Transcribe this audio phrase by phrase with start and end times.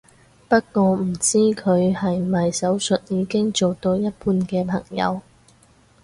[0.49, 5.21] 不過唔知佢係咪手術已經做到一半嘅朋友